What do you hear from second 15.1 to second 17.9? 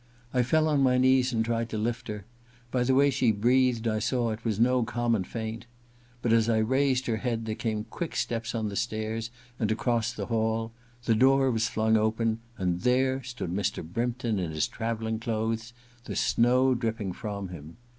clothes, the snow dripping from him.